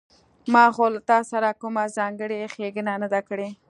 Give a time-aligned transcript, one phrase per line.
[0.53, 3.49] ما خو له تاسره کومه ځانګړې ښېګڼه نه ده کړې